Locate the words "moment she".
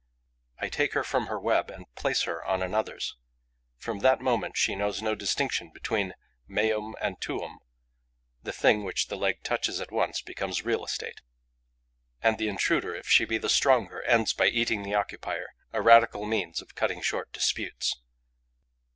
4.19-4.73